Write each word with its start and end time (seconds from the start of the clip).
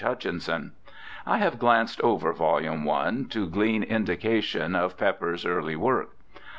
Hutchinson. 0.03 0.71
I 1.27 1.37
have 1.37 1.59
glanced 1.59 2.01
over 2.01 2.33
vol. 2.33 2.59
i, 2.89 3.25
to 3.29 3.45
glean 3.47 3.83
indications 3.83 4.75
of 4.75 4.97
Pepper's 4.97 5.45
early 5.45 5.75
work. 5.75 6.17